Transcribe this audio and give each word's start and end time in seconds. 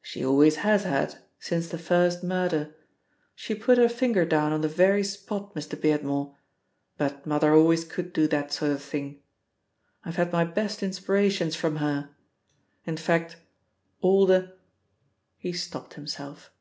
"She 0.00 0.24
always 0.24 0.58
has 0.62 0.84
had, 0.84 1.16
since 1.40 1.68
the 1.68 1.78
first 1.78 2.22
murder. 2.22 2.76
She 3.34 3.56
put 3.56 3.76
her 3.76 3.88
finger 3.88 4.24
down 4.24 4.52
on 4.52 4.60
the 4.60 4.68
very 4.68 5.02
spot, 5.02 5.52
Mr. 5.56 5.74
Beardmore, 5.74 6.36
but 6.96 7.26
mother 7.26 7.52
always 7.52 7.84
could 7.84 8.12
do 8.12 8.28
that 8.28 8.52
sort 8.52 8.70
of 8.70 8.80
thing. 8.80 9.20
I've 10.04 10.14
had 10.14 10.30
my 10.32 10.44
best 10.44 10.80
inspirations 10.84 11.56
from 11.56 11.78
her; 11.78 12.10
in 12.84 12.98
fact, 12.98 13.38
all 14.00 14.26
the" 14.26 14.54
He 15.38 15.52
stopped 15.52 15.94
himself. 15.94 16.52